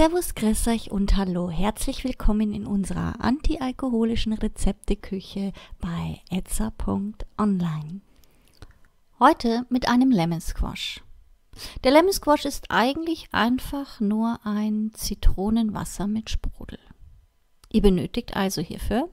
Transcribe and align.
Servus, 0.00 0.34
grüß 0.34 0.68
euch 0.68 0.90
und 0.90 1.18
hallo. 1.18 1.50
Herzlich 1.50 2.04
willkommen 2.04 2.54
in 2.54 2.66
unserer 2.66 3.22
antialkoholischen 3.22 4.32
Rezepteküche 4.32 5.52
bei 5.78 6.22
etza.online. 6.30 8.00
Heute 9.18 9.66
mit 9.68 9.88
einem 9.88 10.10
Lemon 10.10 10.40
Squash. 10.40 11.02
Der 11.84 11.92
Lemon 11.92 12.14
Squash 12.14 12.46
ist 12.46 12.70
eigentlich 12.70 13.28
einfach 13.32 14.00
nur 14.00 14.40
ein 14.42 14.92
Zitronenwasser 14.94 16.06
mit 16.06 16.30
Sprudel. 16.30 16.78
Ihr 17.70 17.82
benötigt 17.82 18.34
also 18.34 18.62
hierfür 18.62 19.10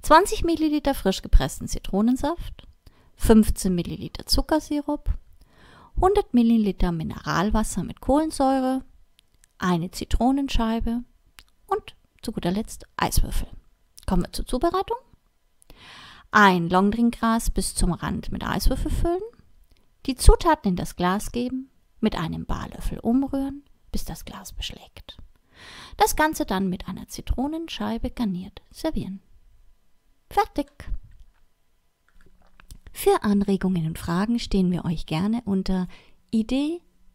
20 0.00 0.42
Milliliter 0.42 0.94
frisch 0.94 1.20
gepressten 1.20 1.68
Zitronensaft, 1.68 2.66
15 3.16 3.74
Milliliter 3.74 4.24
Zuckersirup, 4.24 5.10
100 5.96 6.32
Milliliter 6.32 6.92
Mineralwasser 6.92 7.84
mit 7.84 8.00
Kohlensäure, 8.00 8.84
eine 9.58 9.90
Zitronenscheibe 9.90 11.02
und 11.66 11.96
zu 12.22 12.32
guter 12.32 12.50
Letzt 12.50 12.86
Eiswürfel. 12.96 13.48
Kommen 14.06 14.22
wir 14.22 14.32
zur 14.32 14.46
Zubereitung. 14.46 14.96
Ein 16.30 16.68
Longdrinkgras 16.68 17.50
bis 17.50 17.74
zum 17.74 17.92
Rand 17.92 18.32
mit 18.32 18.44
Eiswürfel 18.44 18.90
füllen, 18.90 19.22
die 20.06 20.14
Zutaten 20.14 20.70
in 20.70 20.76
das 20.76 20.96
Glas 20.96 21.32
geben, 21.32 21.70
mit 22.00 22.16
einem 22.16 22.46
Barlöffel 22.46 22.98
umrühren, 23.00 23.64
bis 23.92 24.04
das 24.04 24.24
Glas 24.24 24.52
beschlägt. 24.52 25.16
Das 25.96 26.16
Ganze 26.16 26.46
dann 26.46 26.68
mit 26.68 26.86
einer 26.86 27.08
Zitronenscheibe 27.08 28.10
garniert 28.10 28.62
servieren. 28.70 29.20
Fertig! 30.30 30.70
Für 32.92 33.22
Anregungen 33.22 33.86
und 33.86 33.98
Fragen 33.98 34.38
stehen 34.38 34.70
wir 34.70 34.84
euch 34.84 35.06
gerne 35.06 35.42
unter 35.44 35.88
idee 36.30 36.80